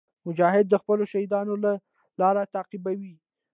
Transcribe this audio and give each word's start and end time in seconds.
مجاهد 0.27 0.65
د 0.69 0.75
خپلو 0.81 1.03
شهیدانو 1.11 1.53
لار 2.19 2.35
تعقیبوي. 2.55 3.13